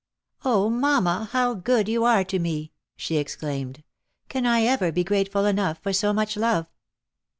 [0.43, 3.83] "mamma, how good you are to me!" she exclaimed."
[4.29, 6.65] Can I ever be grateful enough for so much love?"